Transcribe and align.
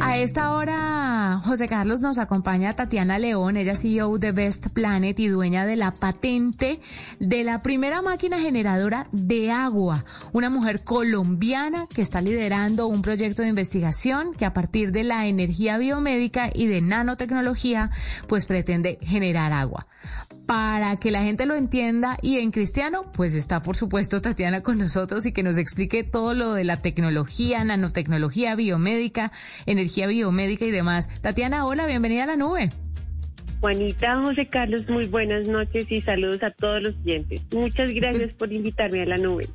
A 0.00 0.16
esta 0.16 0.54
hora, 0.54 1.38
José 1.44 1.68
Carlos 1.68 2.00
nos 2.00 2.16
acompaña 2.16 2.74
Tatiana 2.74 3.18
León, 3.18 3.58
ella 3.58 3.76
CEO 3.76 4.16
de 4.16 4.32
Best 4.32 4.68
Planet 4.68 5.20
y 5.20 5.28
dueña 5.28 5.66
de 5.66 5.76
la 5.76 5.92
patente 5.92 6.80
de 7.20 7.44
la 7.44 7.60
primera 7.60 8.00
máquina 8.00 8.38
generadora 8.38 9.08
de 9.12 9.50
agua, 9.50 10.06
una 10.32 10.48
mujer 10.48 10.82
colombiana 10.82 11.88
que 11.94 12.00
está 12.00 12.22
liderando 12.22 12.86
un 12.86 13.02
proyecto 13.02 13.42
de 13.42 13.48
investigación 13.48 14.32
que 14.32 14.46
a 14.46 14.54
partir 14.54 14.92
de 14.92 15.04
la 15.04 15.26
energía 15.26 15.76
biomédica 15.76 16.50
y 16.54 16.68
de 16.68 16.80
nanotecnología, 16.80 17.90
pues 18.28 18.46
pretende 18.46 18.98
generar 19.02 19.52
agua. 19.52 19.86
Para 20.46 20.96
que 20.96 21.10
la 21.10 21.22
gente 21.22 21.46
lo 21.46 21.54
entienda 21.54 22.18
y 22.20 22.38
en 22.38 22.50
cristiano, 22.50 23.10
pues 23.12 23.34
está 23.34 23.62
por 23.62 23.76
supuesto 23.76 24.20
Tatiana 24.20 24.62
con 24.62 24.78
nosotros 24.78 25.24
y 25.24 25.32
que 25.32 25.42
nos 25.42 25.56
explique 25.56 26.02
todo 26.04 26.34
lo 26.34 26.52
de 26.54 26.64
la 26.64 26.76
tecnología, 26.76 27.62
nanotecnología, 27.64 28.54
biomédica, 28.54 29.32
energía 29.66 30.06
biomédica 30.06 30.64
y 30.64 30.70
demás. 30.70 31.08
Tatiana, 31.20 31.66
hola, 31.66 31.86
bienvenida 31.86 32.24
a 32.24 32.26
la 32.26 32.36
nube. 32.36 32.70
Juanita, 33.60 34.20
José 34.20 34.46
Carlos, 34.46 34.88
muy 34.88 35.06
buenas 35.06 35.46
noches 35.46 35.86
y 35.88 36.02
saludos 36.02 36.42
a 36.42 36.50
todos 36.50 36.82
los 36.82 36.96
clientes. 36.96 37.40
Muchas 37.52 37.92
gracias 37.92 38.32
por 38.32 38.52
invitarme 38.52 39.02
a 39.02 39.06
la 39.06 39.18
nube. 39.18 39.48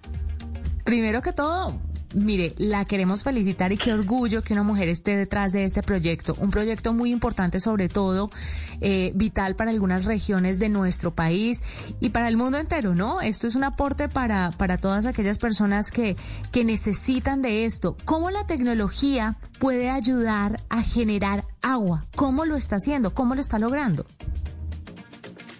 Primero 0.85 1.21
que 1.21 1.33
todo, 1.33 1.77
Mire, 2.13 2.53
la 2.57 2.85
queremos 2.85 3.23
felicitar 3.23 3.73
y 3.73 3.77
qué 3.77 3.93
orgullo 3.93 4.41
que 4.41 4.53
una 4.53 4.63
mujer 4.63 4.87
esté 4.87 5.17
detrás 5.17 5.51
de 5.51 5.65
este 5.65 5.83
proyecto. 5.83 6.35
Un 6.39 6.51
proyecto 6.51 6.93
muy 6.93 7.11
importante, 7.11 7.59
sobre 7.59 7.89
todo, 7.89 8.31
eh, 8.79 9.11
vital 9.13 9.55
para 9.55 9.71
algunas 9.71 10.05
regiones 10.05 10.57
de 10.57 10.69
nuestro 10.69 11.13
país 11.13 11.63
y 11.99 12.09
para 12.09 12.29
el 12.29 12.37
mundo 12.37 12.57
entero, 12.57 12.95
¿no? 12.95 13.19
Esto 13.19 13.47
es 13.47 13.55
un 13.55 13.65
aporte 13.65 14.07
para, 14.07 14.51
para 14.51 14.77
todas 14.77 15.05
aquellas 15.05 15.37
personas 15.37 15.91
que, 15.91 16.15
que 16.51 16.63
necesitan 16.63 17.41
de 17.41 17.65
esto. 17.65 17.97
¿Cómo 18.05 18.31
la 18.31 18.47
tecnología 18.47 19.37
puede 19.59 19.89
ayudar 19.89 20.61
a 20.69 20.83
generar 20.83 21.45
agua? 21.61 22.05
¿Cómo 22.15 22.45
lo 22.45 22.55
está 22.55 22.77
haciendo? 22.77 23.13
¿Cómo 23.13 23.35
lo 23.35 23.41
está 23.41 23.59
logrando? 23.59 24.05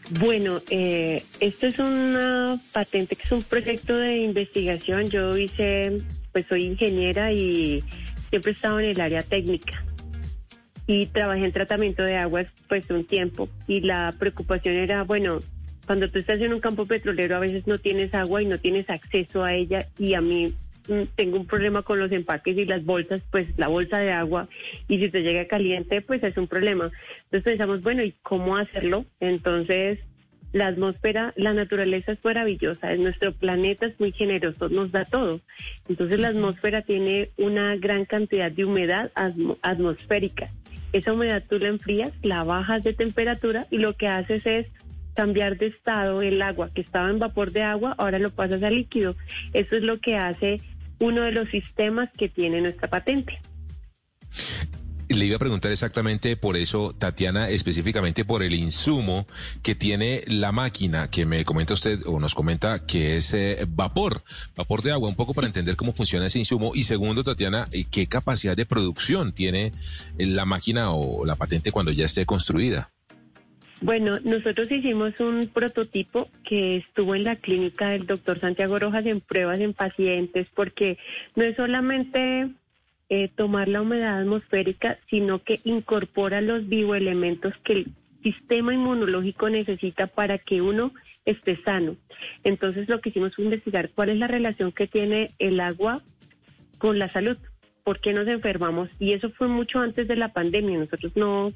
Bueno, 0.10 0.62
eh, 0.70 1.24
esto 1.42 1.68
es 1.68 1.80
una 1.80 2.60
patente 2.72 3.16
que 3.16 3.24
es 3.24 3.32
un 3.32 3.44
proyecto 3.44 3.98
de 3.98 4.18
investigación. 4.18 5.10
Yo 5.10 5.38
hice 5.38 6.02
pues 6.32 6.46
soy 6.48 6.66
ingeniera 6.66 7.34
y 7.34 7.84
siempre 8.30 8.52
he 8.52 8.56
estado 8.56 8.80
en 8.80 8.86
el 8.86 9.02
área 9.02 9.22
técnica. 9.22 9.84
Y 10.86 11.08
trabajé 11.08 11.44
en 11.44 11.52
tratamiento 11.52 12.04
de 12.04 12.16
aguas 12.16 12.48
pues 12.70 12.90
un 12.90 13.06
tiempo 13.06 13.50
y 13.68 13.82
la 13.82 14.16
preocupación 14.18 14.76
era, 14.76 15.04
bueno, 15.04 15.40
cuando 15.86 16.10
tú 16.10 16.20
estás 16.20 16.40
en 16.40 16.54
un 16.54 16.62
campo 16.62 16.86
petrolero 16.86 17.36
a 17.36 17.40
veces 17.40 17.68
no 17.68 17.78
tienes 17.78 18.14
agua 18.14 18.42
y 18.42 18.46
no 18.46 18.58
tienes 18.60 18.90
acceso 18.90 19.44
a 19.44 19.54
ella 19.54 19.88
y 19.98 20.14
a 20.14 20.22
mí 20.22 20.54
tengo 21.16 21.38
un 21.38 21.48
problema 21.48 21.82
con 21.82 22.00
los 22.00 22.12
empaques 22.12 22.58
y 22.58 22.66
las 22.66 22.84
bolsas, 22.86 23.22
pues 23.32 23.48
la 23.58 23.68
bolsa 23.68 24.00
de 24.00 24.12
agua 24.12 24.48
y 24.88 25.00
si 25.00 25.10
te 25.10 25.22
llega 25.22 25.48
caliente 25.48 26.02
pues 26.02 26.24
es 26.24 26.38
un 26.38 26.48
problema. 26.48 26.92
Entonces 27.26 27.44
pensamos, 27.44 27.82
bueno, 27.82 28.04
¿y 28.04 28.14
cómo 28.24 28.58
hacerlo? 28.58 29.06
Entonces 29.20 30.00
la 30.54 30.68
atmósfera, 30.68 31.34
la 31.36 31.54
naturaleza 31.54 32.14
es 32.14 32.24
maravillosa, 32.24 32.96
nuestro 32.96 33.34
planeta 33.34 33.86
es 33.88 34.00
muy 34.00 34.12
generoso, 34.12 34.70
nos 34.70 34.92
da 34.92 35.06
todo. 35.06 35.42
Entonces 35.90 36.20
la 36.20 36.30
atmósfera 36.30 36.82
tiene 36.82 37.32
una 37.38 37.76
gran 37.76 38.06
cantidad 38.06 38.52
de 38.52 38.66
humedad 38.66 39.12
atmosférica. 39.62 40.50
Esa 40.94 41.14
humedad 41.14 41.44
tú 41.48 41.60
la 41.60 41.68
enfrías, 41.68 42.14
la 42.24 42.44
bajas 42.44 42.84
de 42.84 42.94
temperatura 42.94 43.68
y 43.70 43.78
lo 43.78 43.98
que 43.98 44.08
haces 44.08 44.46
es 44.46 44.68
cambiar 45.16 45.58
de 45.58 45.68
estado 45.68 46.22
el 46.22 46.42
agua 46.42 46.70
que 46.74 46.82
estaba 46.82 47.10
en 47.10 47.20
vapor 47.20 47.52
de 47.52 47.64
agua, 47.64 47.96
ahora 47.98 48.20
lo 48.20 48.30
pasas 48.30 48.62
a 48.64 48.70
líquido. 48.70 49.16
Eso 49.52 49.76
es 49.76 49.84
lo 49.84 50.00
que 50.00 50.16
hace 50.16 50.62
uno 51.00 51.24
de 51.24 51.32
los 51.32 51.50
sistemas 51.50 52.10
que 52.18 52.30
tiene 52.30 52.62
nuestra 52.62 52.90
patente. 52.90 53.40
Le 55.10 55.26
iba 55.26 55.38
a 55.38 55.40
preguntar 55.40 55.72
exactamente 55.72 56.36
por 56.36 56.58
eso, 56.58 56.94
Tatiana, 56.94 57.48
específicamente 57.50 58.26
por 58.26 58.44
el 58.44 58.54
insumo 58.54 59.26
que 59.64 59.74
tiene 59.74 60.22
la 60.28 60.52
máquina 60.52 61.10
que 61.10 61.26
me 61.26 61.46
comenta 61.46 61.76
usted 61.76 62.02
o 62.06 62.20
nos 62.20 62.36
comenta 62.36 62.86
que 62.86 63.16
es 63.16 63.34
eh, 63.34 63.66
vapor, 63.70 64.22
vapor 64.58 64.82
de 64.82 64.92
agua, 64.92 65.08
un 65.08 65.16
poco 65.16 65.34
para 65.34 65.48
entender 65.48 65.78
cómo 65.78 65.94
funciona 65.94 66.26
ese 66.26 66.40
insumo. 66.40 66.72
Y 66.74 66.84
segundo, 66.84 67.24
Tatiana, 67.24 67.70
eh, 67.72 67.86
¿qué 67.90 68.08
capacidad 68.08 68.58
de 68.58 68.66
producción 68.66 69.32
tiene 69.32 69.72
la 70.18 70.44
máquina 70.44 70.92
o 70.92 71.26
la 71.26 71.36
patente 71.36 71.72
cuando 71.72 71.94
ya 71.94 72.04
esté 72.04 72.26
construida? 72.26 72.92
Bueno, 73.80 74.20
nosotros 74.24 74.72
hicimos 74.72 75.20
un 75.20 75.50
prototipo 75.54 76.30
que 76.44 76.78
estuvo 76.78 77.14
en 77.14 77.24
la 77.24 77.36
clínica 77.36 77.90
del 77.90 78.08
doctor 78.08 78.40
Santiago 78.40 78.80
Rojas 78.80 79.06
en 79.06 79.22
pruebas 79.22 79.60
en 79.60 79.74
pacientes, 79.74 80.48
porque 80.56 80.98
no 81.36 81.44
es 81.44 81.56
solamente 81.56 82.50
eh, 83.10 83.30
tomar 83.36 83.68
la 83.68 83.84
humedad 83.84 84.20
atmosférica, 84.20 84.98
sino 85.10 85.44
que 85.44 85.62
incorpora 85.64 86.42
los 86.42 86.68
bioelementos 86.68 87.54
que 87.64 87.74
el 87.74 87.88
sistema 88.24 88.74
inmunológico 88.74 89.48
necesita 89.50 90.08
para 90.08 90.40
que 90.40 90.62
uno 90.62 90.92
esté 91.26 91.62
sano. 91.64 91.96
Entonces 92.44 92.90
lo 92.90 93.00
que 93.00 93.10
hicimos 93.10 93.36
fue 93.36 93.46
investigar 93.46 93.92
cuál 93.92 94.10
es 94.10 94.18
la 94.18 94.28
relación 94.28 94.72
que 94.72 94.88
tiene 94.88 95.32
el 95.38 95.60
agua 95.60 96.02
con 96.80 96.98
la 96.98 97.10
salud, 97.10 97.38
por 97.84 98.00
qué 98.00 98.12
nos 98.12 98.28
enfermamos. 98.28 98.90
Y 99.00 99.14
eso 99.14 99.30
fue 99.30 99.48
mucho 99.48 99.80
antes 99.80 100.08
de 100.08 100.16
la 100.16 100.34
pandemia. 100.34 100.80
Nosotros 100.80 101.16
no, 101.16 101.54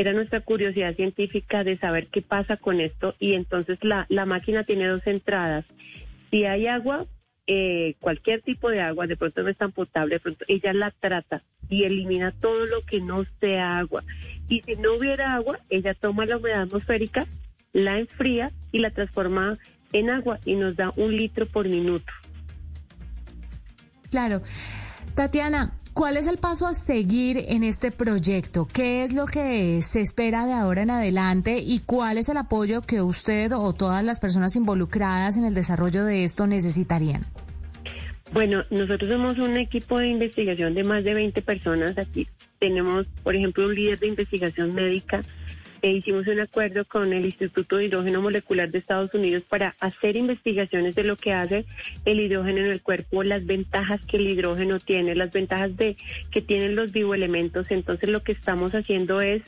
era 0.00 0.12
nuestra 0.12 0.40
curiosidad 0.40 0.94
científica 0.96 1.62
de 1.62 1.76
saber 1.76 2.06
qué 2.06 2.22
pasa 2.22 2.56
con 2.56 2.80
esto 2.80 3.14
y 3.18 3.34
entonces 3.34 3.78
la, 3.82 4.06
la 4.08 4.24
máquina 4.24 4.64
tiene 4.64 4.86
dos 4.86 5.06
entradas. 5.06 5.66
Si 6.30 6.44
hay 6.44 6.66
agua, 6.66 7.06
eh, 7.46 7.96
cualquier 8.00 8.40
tipo 8.42 8.70
de 8.70 8.80
agua, 8.80 9.06
de 9.06 9.16
pronto 9.16 9.42
no 9.42 9.50
es 9.50 9.58
tan 9.58 9.72
potable, 9.72 10.14
de 10.14 10.20
pronto 10.20 10.44
ella 10.48 10.72
la 10.72 10.90
trata 10.90 11.42
y 11.68 11.84
elimina 11.84 12.32
todo 12.32 12.64
lo 12.66 12.82
que 12.82 13.00
no 13.00 13.24
sea 13.40 13.78
agua. 13.78 14.02
Y 14.48 14.62
si 14.62 14.76
no 14.76 14.94
hubiera 14.94 15.34
agua, 15.34 15.58
ella 15.68 15.94
toma 15.94 16.24
la 16.24 16.38
humedad 16.38 16.62
atmosférica, 16.62 17.26
la 17.72 17.98
enfría 17.98 18.52
y 18.72 18.78
la 18.78 18.90
transforma 18.90 19.58
en 19.92 20.10
agua 20.10 20.40
y 20.44 20.54
nos 20.54 20.76
da 20.76 20.92
un 20.96 21.16
litro 21.16 21.44
por 21.46 21.68
minuto. 21.68 22.10
Claro. 24.10 24.42
Tatiana, 25.14 25.74
¿Cuál 25.92 26.16
es 26.16 26.28
el 26.28 26.38
paso 26.38 26.66
a 26.66 26.74
seguir 26.74 27.44
en 27.48 27.64
este 27.64 27.90
proyecto? 27.90 28.68
¿Qué 28.72 29.02
es 29.02 29.12
lo 29.12 29.26
que 29.26 29.82
se 29.82 30.00
espera 30.00 30.46
de 30.46 30.52
ahora 30.52 30.82
en 30.82 30.90
adelante 30.90 31.58
y 31.58 31.80
cuál 31.80 32.16
es 32.16 32.28
el 32.28 32.36
apoyo 32.36 32.80
que 32.80 33.02
usted 33.02 33.52
o 33.52 33.72
todas 33.72 34.04
las 34.04 34.20
personas 34.20 34.54
involucradas 34.54 35.36
en 35.36 35.44
el 35.44 35.52
desarrollo 35.52 36.04
de 36.04 36.24
esto 36.24 36.46
necesitarían? 36.46 37.26
Bueno, 38.32 38.64
nosotros 38.70 39.10
somos 39.10 39.38
un 39.38 39.56
equipo 39.56 39.98
de 39.98 40.06
investigación 40.06 40.74
de 40.74 40.84
más 40.84 41.02
de 41.02 41.14
20 41.14 41.42
personas. 41.42 41.98
Aquí 41.98 42.28
tenemos, 42.60 43.06
por 43.24 43.34
ejemplo, 43.34 43.66
un 43.66 43.74
líder 43.74 43.98
de 43.98 44.06
investigación 44.06 44.72
médica 44.72 45.22
e 45.82 45.90
hicimos 45.92 46.26
un 46.26 46.40
acuerdo 46.40 46.84
con 46.84 47.12
el 47.12 47.24
Instituto 47.24 47.76
de 47.76 47.86
Hidrógeno 47.86 48.20
Molecular 48.20 48.70
de 48.70 48.78
Estados 48.78 49.12
Unidos 49.14 49.42
para 49.48 49.74
hacer 49.80 50.16
investigaciones 50.16 50.94
de 50.94 51.04
lo 51.04 51.16
que 51.16 51.32
hace 51.32 51.64
el 52.04 52.20
hidrógeno 52.20 52.60
en 52.60 52.66
el 52.66 52.82
cuerpo, 52.82 53.22
las 53.22 53.46
ventajas 53.46 54.00
que 54.06 54.16
el 54.16 54.26
hidrógeno 54.28 54.78
tiene, 54.80 55.14
las 55.14 55.32
ventajas 55.32 55.76
de 55.76 55.96
que 56.30 56.42
tienen 56.42 56.76
los 56.76 56.92
bioelementos. 56.92 57.70
Entonces 57.70 58.08
lo 58.08 58.22
que 58.22 58.32
estamos 58.32 58.74
haciendo 58.74 59.20
es, 59.20 59.42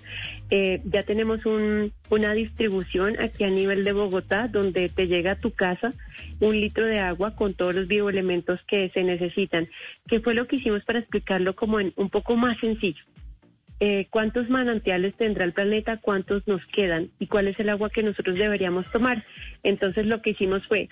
eh, 0.50 0.80
ya 0.84 1.02
tenemos 1.02 1.44
un, 1.46 1.92
una 2.10 2.32
distribución 2.32 3.18
aquí 3.20 3.44
a 3.44 3.50
nivel 3.50 3.84
de 3.84 3.92
Bogotá, 3.92 4.48
donde 4.48 4.88
te 4.88 5.06
llega 5.06 5.32
a 5.32 5.40
tu 5.40 5.50
casa 5.50 5.92
un 6.40 6.60
litro 6.60 6.86
de 6.86 6.98
agua 6.98 7.36
con 7.36 7.54
todos 7.54 7.74
los 7.74 7.88
bioelementos 7.88 8.60
que 8.66 8.90
se 8.90 9.02
necesitan, 9.02 9.68
que 10.08 10.20
fue 10.20 10.34
lo 10.34 10.46
que 10.46 10.56
hicimos 10.56 10.84
para 10.84 10.98
explicarlo 10.98 11.54
como 11.54 11.80
en 11.80 11.92
un 11.96 12.10
poco 12.10 12.36
más 12.36 12.58
sencillo. 12.58 13.04
Eh, 13.84 14.06
cuántos 14.10 14.48
manantiales 14.48 15.12
tendrá 15.16 15.44
el 15.44 15.52
planeta, 15.52 15.96
cuántos 15.96 16.46
nos 16.46 16.64
quedan 16.66 17.10
y 17.18 17.26
cuál 17.26 17.48
es 17.48 17.58
el 17.58 17.68
agua 17.68 17.90
que 17.90 18.04
nosotros 18.04 18.36
deberíamos 18.36 18.88
tomar. 18.92 19.24
Entonces 19.64 20.06
lo 20.06 20.22
que 20.22 20.30
hicimos 20.30 20.64
fue 20.68 20.88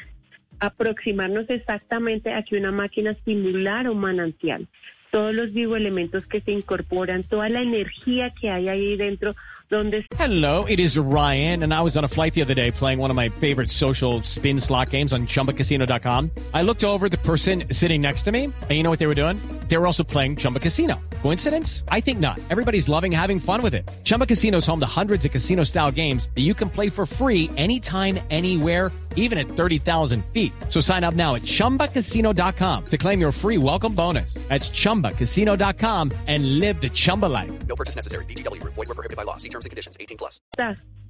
aproximarnos 0.59 1.49
exactamente 1.51 2.35
a 2.35 2.43
que 2.43 2.57
una 2.57 2.73
máquina 2.73 3.15
simulara 3.25 3.93
un 3.93 4.01
manantial. 4.01 4.67
Todos 5.13 5.33
los 5.33 5.53
bioelementos 5.53 6.27
que 6.27 6.41
se 6.41 6.51
incorporan, 6.51 7.23
toda 7.23 7.49
la 7.49 7.63
energía 7.63 8.31
que 8.31 8.51
hay 8.51 8.69
ahí 8.69 8.97
dentro, 8.97 9.37
dónde 9.69 10.05
Hello, 10.19 10.67
it 10.69 10.81
is 10.81 10.99
Ryan, 10.99 11.63
and 11.63 11.73
I 11.73 11.83
was 11.83 11.97
on 11.97 12.03
a 12.03 12.09
flight 12.09 12.35
the 12.35 12.43
other 12.43 12.57
day 12.57 12.73
playing 12.73 12.99
one 12.99 13.13
of 13.13 13.17
my 13.17 13.29
favorite 13.29 13.71
social 13.71 14.21
spin 14.25 14.59
slot 14.59 14.91
games 14.91 15.13
on 15.13 15.29
chumbacasino.com. 15.29 16.33
I 16.53 16.63
looked 16.63 16.83
over 16.83 17.09
the 17.09 17.19
person 17.19 17.67
sitting 17.71 18.03
next 18.03 18.25
to 18.25 18.33
me, 18.33 18.47
and 18.47 18.71
you 18.73 18.83
know 18.83 18.91
what 18.91 18.99
they 18.99 19.07
were 19.07 19.15
doing? 19.15 19.39
They 19.71 19.79
were 19.79 19.87
also 19.87 20.03
playing 20.03 20.35
Chumba 20.37 20.59
Casino. 20.59 21.01
Coincidence? 21.23 21.85
I 21.89 22.01
think 22.01 22.19
not. 22.19 22.41
Everybody's 22.51 22.89
loving 22.89 23.13
having 23.13 23.39
fun 23.39 23.63
with 23.63 23.73
it. 23.73 23.89
Chumba 24.03 24.27
Casino 24.27 24.59
is 24.59 24.67
home 24.67 24.81
to 24.81 25.01
hundreds 25.01 25.25
of 25.25 25.31
casino 25.31 25.63
style 25.63 25.93
games 25.93 26.29
that 26.35 26.43
you 26.43 26.55
can 26.55 26.69
play 26.69 26.91
for 26.91 27.07
free 27.07 27.49
anytime, 27.57 28.19
anywhere, 28.31 28.91
even 29.15 29.39
at 29.39 29.47
30,000 29.47 30.25
feet. 30.33 30.53
So 30.69 30.81
sign 30.81 31.05
up 31.05 31.15
now 31.15 31.37
at 31.37 31.43
chumbacasino.com 31.43 32.85
to 32.87 32.99
claim 32.99 33.21
your 33.21 33.33
free 33.33 33.59
welcome 33.59 33.95
bonus. 33.95 34.35
That's 34.49 34.71
chumbacasino.com 34.71 36.13
and 36.27 36.59
live 36.59 36.81
the 36.81 36.91
Chumba 36.91 37.27
life. 37.27 37.53
No 37.69 37.77
purchase 37.77 37.95
necessary. 37.95 38.25
BGW. 38.25 38.63
Void 38.65 38.77
were 38.77 38.87
prohibited 38.87 39.17
by 39.17 39.23
law. 39.23 39.37
See 39.37 39.51
terms 39.51 39.67
and 39.67 39.71
conditions. 39.71 39.97
18 40.01 40.19
plus. 40.19 40.41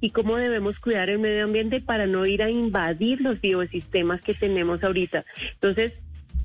y 0.03 0.09
cómo 0.09 0.35
debemos 0.37 0.79
cuidar 0.79 1.11
el 1.11 1.19
medio 1.19 1.43
ambiente 1.43 1.79
para 1.79 2.07
no 2.07 2.25
ir 2.25 2.41
a 2.41 2.49
invadir 2.49 3.21
los 3.21 3.39
biosistemas 3.39 4.19
que 4.23 4.33
tenemos 4.33 4.83
ahorita. 4.83 5.25
Entonces, 5.53 5.93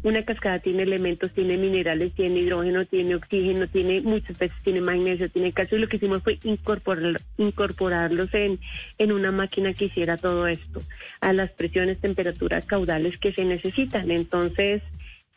una 0.06 0.24
cascada 0.24 0.60
tiene 0.60 0.84
elementos, 0.84 1.32
tiene 1.32 1.56
minerales, 1.56 2.14
tiene 2.14 2.38
hidrógeno, 2.38 2.84
tiene 2.86 3.16
oxígeno, 3.16 3.66
tiene 3.66 4.02
muchas 4.02 4.38
veces 4.38 4.56
tiene 4.62 4.80
magnesio, 4.80 5.28
tiene 5.28 5.52
calcio. 5.52 5.76
Y 5.76 5.80
lo 5.80 5.88
que 5.88 5.96
hicimos 5.96 6.22
fue 6.22 6.38
incorporar, 6.44 7.20
incorporarlos 7.38 8.32
en, 8.32 8.60
en 8.98 9.10
una 9.10 9.32
máquina 9.32 9.74
que 9.74 9.86
hiciera 9.86 10.16
todo 10.16 10.46
esto 10.46 10.80
a 11.20 11.32
las 11.32 11.50
presiones, 11.50 11.98
temperaturas, 11.98 12.64
caudales 12.66 13.18
que 13.18 13.32
se 13.32 13.44
necesitan. 13.44 14.12
Entonces, 14.12 14.80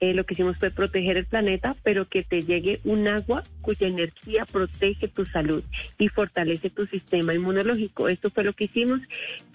eh, 0.02 0.14
lo 0.14 0.24
que 0.24 0.36
hicimos 0.36 0.56
fue 0.58 0.70
proteger 0.70 1.18
el 1.18 1.26
planeta, 1.26 1.76
pero 1.82 2.08
que 2.08 2.22
te 2.22 2.44
llegue 2.44 2.80
un 2.84 3.08
agua 3.08 3.44
cuya 3.62 3.88
energía 3.88 4.46
protege 4.46 5.08
tu 5.08 5.26
salud 5.26 5.64
y 5.98 6.10
fortalece 6.10 6.70
tu 6.70 6.86
sistema 6.86 7.34
inmunológico. 7.34 8.08
Esto 8.08 8.30
fue 8.30 8.44
lo 8.44 8.54
que 8.54 8.66
hicimos. 8.66 9.02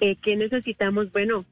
Eh, 0.01 0.17
¿Qué 0.17 0.35
necesitamos? 0.35 1.13
Bueno, 1.13 1.45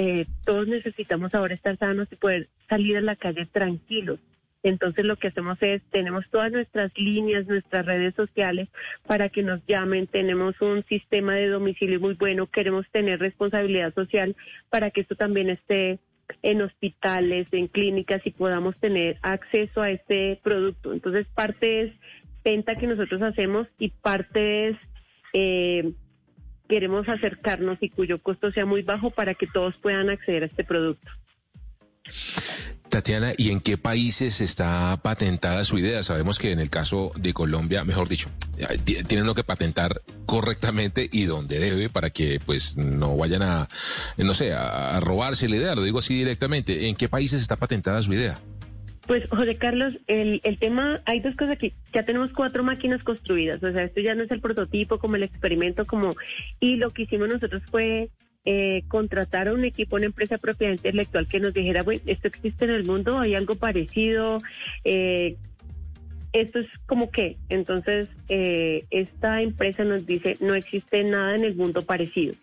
eh, 0.00 0.26
todos 0.44 0.68
necesitamos 0.68 1.34
ahora 1.34 1.54
estar 1.54 1.76
sanos 1.76 2.06
y 2.12 2.14
poder 2.14 2.48
salir 2.68 2.96
a 2.96 3.00
la 3.00 3.16
calle 3.16 3.46
tranquilos. 3.46 4.20
Entonces 4.62 5.04
lo 5.04 5.16
que 5.16 5.26
hacemos 5.26 5.58
es, 5.60 5.82
tenemos 5.90 6.24
todas 6.30 6.52
nuestras 6.52 6.96
líneas, 6.96 7.48
nuestras 7.48 7.84
redes 7.84 8.14
sociales 8.14 8.68
para 9.08 9.28
que 9.28 9.42
nos 9.42 9.60
llamen, 9.66 10.06
tenemos 10.06 10.54
un 10.60 10.84
sistema 10.84 11.34
de 11.34 11.48
domicilio 11.48 11.98
muy 11.98 12.14
bueno, 12.14 12.46
queremos 12.46 12.86
tener 12.92 13.18
responsabilidad 13.18 13.92
social 13.92 14.36
para 14.70 14.92
que 14.92 15.00
esto 15.00 15.16
también 15.16 15.50
esté 15.50 15.98
en 16.42 16.62
hospitales, 16.62 17.48
en 17.50 17.66
clínicas 17.66 18.24
y 18.24 18.30
podamos 18.30 18.76
tener 18.76 19.18
acceso 19.22 19.82
a 19.82 19.90
este 19.90 20.38
producto. 20.44 20.92
Entonces, 20.92 21.26
parte 21.34 21.80
es 21.80 21.92
venta 22.44 22.76
que 22.76 22.86
nosotros 22.86 23.20
hacemos 23.22 23.66
y 23.80 23.88
parte 23.88 24.68
es 24.68 24.76
eh, 25.32 25.92
queremos 26.68 27.08
acercarnos 27.08 27.78
y 27.80 27.90
cuyo 27.90 28.22
costo 28.22 28.52
sea 28.52 28.66
muy 28.66 28.82
bajo 28.82 29.10
para 29.10 29.34
que 29.34 29.46
todos 29.46 29.74
puedan 29.76 30.10
acceder 30.10 30.42
a 30.44 30.46
este 30.46 30.64
producto. 30.64 31.10
Tatiana, 32.88 33.32
¿y 33.36 33.50
en 33.50 33.60
qué 33.60 33.76
países 33.76 34.40
está 34.40 34.98
patentada 35.02 35.62
su 35.64 35.78
idea? 35.78 36.02
Sabemos 36.02 36.38
que 36.38 36.52
en 36.52 36.58
el 36.58 36.70
caso 36.70 37.12
de 37.16 37.34
Colombia, 37.34 37.84
mejor 37.84 38.08
dicho, 38.08 38.30
tienen 39.06 39.26
lo 39.26 39.34
que 39.34 39.44
patentar 39.44 40.00
correctamente 40.24 41.08
y 41.12 41.24
donde 41.24 41.58
debe 41.58 41.90
para 41.90 42.10
que 42.10 42.40
pues 42.44 42.78
no 42.78 43.16
vayan 43.16 43.42
a, 43.42 43.68
no 44.16 44.32
sé, 44.32 44.54
a 44.54 44.98
robarse 45.00 45.48
la 45.48 45.56
idea, 45.56 45.74
lo 45.74 45.82
digo 45.82 45.98
así 45.98 46.14
directamente. 46.14 46.88
¿En 46.88 46.96
qué 46.96 47.08
países 47.10 47.42
está 47.42 47.56
patentada 47.56 48.02
su 48.02 48.14
idea? 48.14 48.40
Pues, 49.08 49.26
José 49.30 49.56
Carlos, 49.56 49.94
el, 50.06 50.42
el 50.44 50.58
tema, 50.58 51.00
hay 51.06 51.20
dos 51.20 51.34
cosas 51.34 51.54
aquí. 51.54 51.72
Ya 51.94 52.04
tenemos 52.04 52.30
cuatro 52.34 52.62
máquinas 52.62 53.02
construidas, 53.02 53.62
o 53.62 53.72
sea, 53.72 53.84
esto 53.84 54.02
ya 54.02 54.14
no 54.14 54.22
es 54.22 54.30
el 54.30 54.42
prototipo 54.42 54.98
como 54.98 55.16
el 55.16 55.22
experimento, 55.22 55.86
como, 55.86 56.14
y 56.60 56.76
lo 56.76 56.90
que 56.90 57.04
hicimos 57.04 57.26
nosotros 57.26 57.62
fue 57.70 58.10
eh, 58.44 58.82
contratar 58.86 59.48
a 59.48 59.54
un 59.54 59.64
equipo, 59.64 59.96
una 59.96 60.04
empresa 60.04 60.36
propiedad 60.36 60.74
intelectual 60.74 61.26
que 61.26 61.40
nos 61.40 61.54
dijera, 61.54 61.82
bueno, 61.82 62.02
esto 62.04 62.28
existe 62.28 62.66
en 62.66 62.70
el 62.70 62.84
mundo, 62.84 63.18
hay 63.18 63.34
algo 63.34 63.56
parecido, 63.56 64.42
eh, 64.84 65.36
esto 66.34 66.58
es 66.58 66.68
como 66.84 67.10
que, 67.10 67.38
entonces, 67.48 68.08
eh, 68.28 68.84
esta 68.90 69.40
empresa 69.40 69.84
nos 69.84 70.04
dice, 70.04 70.36
no 70.40 70.54
existe 70.54 71.02
nada 71.02 71.34
en 71.34 71.44
el 71.44 71.56
mundo 71.56 71.80
parecido. 71.80 72.34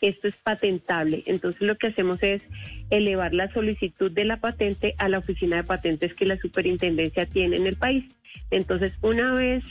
Esto 0.00 0.28
es 0.28 0.36
patentable. 0.36 1.22
Entonces 1.26 1.60
lo 1.62 1.76
que 1.76 1.88
hacemos 1.88 2.22
es 2.22 2.42
elevar 2.90 3.34
la 3.34 3.52
solicitud 3.52 4.10
de 4.10 4.24
la 4.24 4.38
patente 4.38 4.94
a 4.98 5.08
la 5.08 5.18
oficina 5.18 5.56
de 5.56 5.64
patentes 5.64 6.14
que 6.14 6.26
la 6.26 6.38
superintendencia 6.38 7.26
tiene 7.26 7.56
en 7.56 7.66
el 7.66 7.76
país. 7.76 8.04
Entonces 8.50 8.96
una 9.02 9.34
vez 9.34 9.64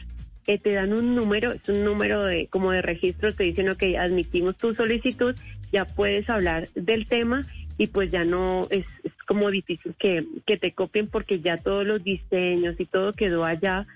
eh, 0.48 0.58
te 0.58 0.74
dan 0.74 0.94
un 0.94 1.16
número, 1.16 1.52
es 1.52 1.68
un 1.68 1.84
número 1.84 2.24
de 2.24 2.48
como 2.48 2.72
de 2.72 2.82
registro, 2.82 3.34
te 3.34 3.44
dicen, 3.44 3.70
ok, 3.70 3.84
admitimos 4.00 4.58
tu 4.58 4.74
solicitud, 4.74 5.36
ya 5.72 5.86
puedes 5.86 6.30
hablar 6.30 6.70
del 6.74 7.08
tema 7.08 7.44
y 7.78 7.88
pues 7.88 8.12
ya 8.12 8.26
no 8.26 8.68
es, 8.70 8.86
es 9.04 9.14
como 9.28 9.52
difícil 9.52 9.96
que, 10.00 10.26
que 10.46 10.58
te 10.58 10.74
copien 10.74 11.08
porque 11.08 11.40
ya 11.40 11.58
todos 11.58 11.86
los 11.86 12.04
diseños 12.04 12.76
y 12.80 12.86
todo 12.86 13.14
quedó 13.14 13.46
allá 13.46 13.88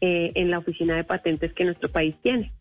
eh, 0.00 0.32
en 0.34 0.50
la 0.50 0.58
oficina 0.58 0.96
de 0.96 1.04
patentes 1.04 1.52
que 1.52 1.64
nuestro 1.64 1.90
país 1.90 2.14
tiene. 2.22 2.52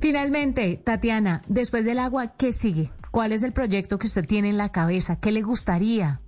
Finalmente, 0.00 0.80
Tatiana, 0.82 1.42
después 1.48 1.84
del 1.84 1.98
agua, 1.98 2.36
¿qué 2.36 2.52
sigue? 2.52 2.90
¿Cuál 3.10 3.32
es 3.32 3.42
el 3.42 3.52
proyecto 3.52 3.98
que 3.98 4.06
usted 4.06 4.26
tiene 4.26 4.50
en 4.50 4.58
la 4.58 4.72
cabeza? 4.72 5.18
¿Qué 5.20 5.32
le 5.32 5.42
gustaría? 5.42 6.20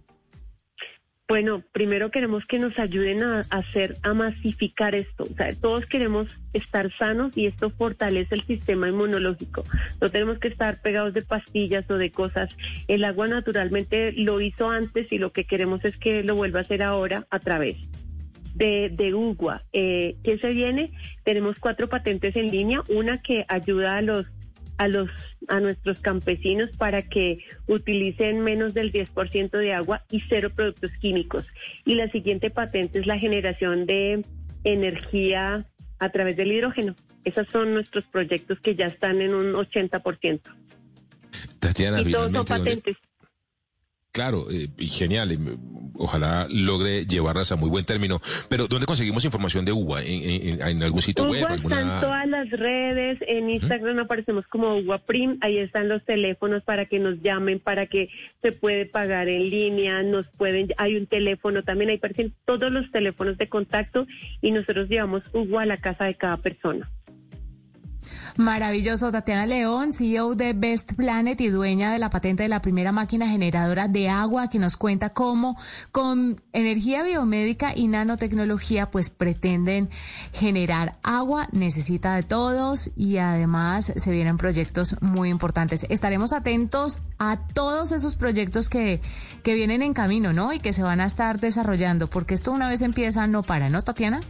Bueno, 1.28 1.62
primero 1.72 2.10
queremos 2.10 2.46
que 2.46 2.58
nos 2.58 2.78
ayuden 2.78 3.22
a, 3.22 3.40
hacer, 3.50 3.98
a 4.02 4.14
masificar 4.14 4.94
esto. 4.94 5.24
O 5.24 5.34
sea, 5.34 5.50
todos 5.60 5.84
queremos 5.84 6.26
estar 6.54 6.90
sanos 6.96 7.36
y 7.36 7.44
esto 7.44 7.68
fortalece 7.68 8.34
el 8.34 8.46
sistema 8.46 8.88
inmunológico. 8.88 9.62
No 10.00 10.10
tenemos 10.10 10.38
que 10.38 10.48
estar 10.48 10.80
pegados 10.80 11.12
de 11.12 11.20
pastillas 11.20 11.84
o 11.90 11.98
de 11.98 12.10
cosas. 12.10 12.56
El 12.86 13.04
agua 13.04 13.28
naturalmente 13.28 14.12
lo 14.12 14.40
hizo 14.40 14.70
antes 14.70 15.12
y 15.12 15.18
lo 15.18 15.32
que 15.32 15.44
queremos 15.44 15.84
es 15.84 15.98
que 15.98 16.22
lo 16.22 16.34
vuelva 16.34 16.60
a 16.60 16.62
hacer 16.62 16.82
ahora 16.82 17.26
a 17.28 17.38
través 17.38 17.76
de, 18.58 18.90
de 18.90 19.14
UGUA. 19.14 19.62
Eh, 19.72 20.16
¿Qué 20.24 20.38
se 20.38 20.50
viene? 20.50 20.92
Tenemos 21.24 21.58
cuatro 21.58 21.88
patentes 21.88 22.34
en 22.36 22.50
línea. 22.50 22.82
Una 22.88 23.22
que 23.22 23.44
ayuda 23.48 23.96
a 23.96 24.02
los 24.02 24.26
a 24.76 24.86
los 24.86 25.10
a 25.48 25.58
nuestros 25.58 25.98
campesinos 25.98 26.70
para 26.78 27.02
que 27.02 27.38
utilicen 27.66 28.40
menos 28.40 28.74
del 28.74 28.92
10% 28.92 29.50
de 29.50 29.72
agua 29.72 30.04
y 30.10 30.20
cero 30.28 30.50
productos 30.54 30.90
químicos. 31.00 31.46
Y 31.84 31.94
la 31.96 32.08
siguiente 32.10 32.50
patente 32.50 33.00
es 33.00 33.06
la 33.06 33.18
generación 33.18 33.86
de 33.86 34.24
energía 34.64 35.66
a 35.98 36.08
través 36.10 36.36
del 36.36 36.52
hidrógeno. 36.52 36.94
Esos 37.24 37.48
son 37.48 37.74
nuestros 37.74 38.04
proyectos 38.06 38.60
que 38.60 38.74
ya 38.76 38.86
están 38.86 39.20
en 39.20 39.34
un 39.34 39.52
80%. 39.54 40.40
Tatiana, 41.58 42.00
y 42.00 42.12
todos 42.12 42.32
son 42.32 42.46
finalmente, 42.46 42.54
¿dónde- 42.54 42.70
patentes. 42.76 42.96
Claro, 44.18 44.50
eh, 44.50 44.68
y 44.78 44.86
genial. 44.88 45.38
mm, 45.38 45.78
Ojalá 46.00 46.46
logre 46.48 47.06
llevarlas 47.06 47.50
a 47.50 47.56
muy 47.56 47.68
buen 47.68 47.84
término. 47.84 48.20
Pero 48.48 48.68
¿dónde 48.68 48.86
conseguimos 48.86 49.24
información 49.24 49.64
de 49.64 49.72
UBA? 49.72 50.02
¿En, 50.02 50.58
en- 50.60 50.62
en 50.62 50.82
algún 50.84 51.02
sitio 51.02 51.24
web? 51.24 51.42
UGUA 51.42 51.54
está 51.56 51.66
en 51.66 51.72
¿Alguna... 51.74 52.00
todas 52.00 52.28
las 52.28 52.50
redes, 52.50 53.18
en 53.26 53.50
Instagram 53.50 53.98
aparecemos 53.98 54.46
como 54.46 54.76
UGUA 54.76 54.98
Prim, 54.98 55.38
ahí 55.40 55.58
están 55.58 55.88
los 55.88 56.04
teléfonos 56.04 56.62
para 56.62 56.86
que 56.86 57.00
nos 57.00 57.20
llamen, 57.20 57.58
para 57.58 57.86
que 57.86 58.10
se 58.42 58.52
puede 58.52 58.86
pagar 58.86 59.28
en 59.28 59.50
línea, 59.50 60.02
nos 60.04 60.26
pueden, 60.36 60.68
hay 60.78 60.94
un 60.96 61.06
teléfono 61.08 61.64
también, 61.64 61.90
ahí 61.90 61.96
aparecen 61.96 62.32
todos 62.44 62.70
los 62.70 62.88
teléfonos 62.92 63.36
de 63.36 63.48
contacto 63.48 64.06
y 64.40 64.52
nosotros 64.52 64.88
llevamos 64.88 65.22
UGUA 65.32 65.62
a 65.62 65.66
la 65.66 65.76
casa 65.78 66.04
de 66.04 66.14
cada 66.14 66.36
persona. 66.36 66.88
Maravilloso, 68.36 69.10
Tatiana 69.10 69.46
León, 69.46 69.92
CEO 69.92 70.34
de 70.34 70.52
Best 70.52 70.94
Planet 70.94 71.40
y 71.40 71.48
dueña 71.48 71.92
de 71.92 71.98
la 71.98 72.10
patente 72.10 72.44
de 72.44 72.48
la 72.48 72.62
primera 72.62 72.92
máquina 72.92 73.28
generadora 73.28 73.88
de 73.88 74.08
agua, 74.08 74.48
que 74.48 74.58
nos 74.58 74.76
cuenta 74.76 75.10
cómo 75.10 75.56
con 75.90 76.40
energía 76.52 77.02
biomédica 77.02 77.72
y 77.74 77.88
nanotecnología 77.88 78.90
pues 78.90 79.10
pretenden 79.10 79.90
generar 80.32 80.98
agua, 81.02 81.48
necesita 81.52 82.14
de 82.14 82.22
todos 82.22 82.90
y 82.96 83.16
además 83.16 83.92
se 83.96 84.10
vienen 84.10 84.38
proyectos 84.38 84.96
muy 85.00 85.30
importantes. 85.30 85.86
Estaremos 85.88 86.32
atentos 86.32 86.98
a 87.18 87.38
todos 87.54 87.92
esos 87.92 88.16
proyectos 88.16 88.68
que, 88.68 89.00
que 89.42 89.54
vienen 89.54 89.82
en 89.82 89.94
camino, 89.94 90.32
¿no? 90.32 90.52
Y 90.52 90.60
que 90.60 90.72
se 90.72 90.82
van 90.82 91.00
a 91.00 91.06
estar 91.06 91.40
desarrollando, 91.40 92.08
porque 92.08 92.34
esto 92.34 92.52
una 92.52 92.68
vez 92.68 92.82
empieza 92.82 93.26
no 93.26 93.42
para, 93.42 93.68
¿no, 93.68 93.82
Tatiana? 93.82 94.20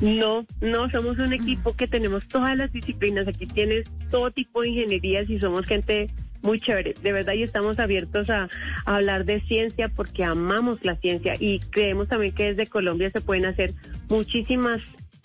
No, 0.00 0.46
no, 0.60 0.90
somos 0.90 1.18
un 1.18 1.32
equipo 1.32 1.74
que 1.74 1.86
tenemos 1.86 2.26
todas 2.28 2.56
las 2.56 2.72
disciplinas. 2.72 3.28
Aquí 3.28 3.46
tienes 3.46 3.86
todo 4.10 4.30
tipo 4.30 4.62
de 4.62 4.68
ingenierías 4.70 5.28
y 5.28 5.38
somos 5.38 5.66
gente 5.66 6.10
muy 6.42 6.58
chévere. 6.60 6.94
De 7.02 7.12
verdad, 7.12 7.34
y 7.34 7.42
estamos 7.42 7.78
abiertos 7.78 8.30
a, 8.30 8.48
a 8.86 8.96
hablar 8.96 9.24
de 9.26 9.40
ciencia 9.42 9.88
porque 9.88 10.24
amamos 10.24 10.82
la 10.84 10.96
ciencia 10.96 11.34
y 11.38 11.60
creemos 11.60 12.08
también 12.08 12.34
que 12.34 12.44
desde 12.54 12.66
Colombia 12.66 13.10
se 13.10 13.20
pueden 13.20 13.44
hacer 13.46 13.74
muchísimas, 14.08 14.80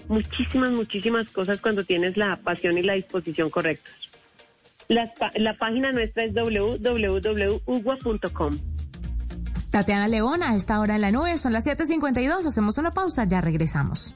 muchísimas, 0.09 0.71
muchísimas 0.71 1.29
cosas 1.31 1.59
cuando 1.61 1.83
tienes 1.85 2.17
la 2.17 2.35
pasión 2.35 2.77
y 2.77 2.83
la 2.83 2.93
disposición 2.93 3.49
correcta. 3.49 3.89
Las 4.89 5.09
pa- 5.17 5.31
la 5.35 5.57
página 5.57 5.91
nuestra 5.93 6.25
es 6.25 6.33
www.ugua.com. 6.33 8.57
Tatiana 9.71 10.07
León, 10.07 10.43
a 10.43 10.55
esta 10.55 10.79
hora 10.79 10.95
en 10.95 11.01
la 11.01 11.11
nube, 11.11 11.37
son 11.37 11.51
las 11.53 11.65
7.52, 11.65 12.45
hacemos 12.45 12.77
una 12.77 12.91
pausa, 12.91 13.25
ya 13.25 13.41
regresamos. 13.41 14.15